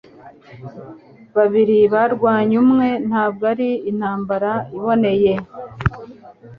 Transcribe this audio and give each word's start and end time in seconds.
Babiri 1.35 1.77
kurwanya 1.93 2.55
umwe 2.63 2.89
ntabwo 3.07 3.43
ari 3.53 3.69
intambara 3.91 4.51
iboneye 4.77 5.33